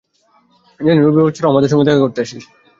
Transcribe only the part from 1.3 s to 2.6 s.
ছাড়াও আমাদের সঙ্গে দেখা করতে আসিস।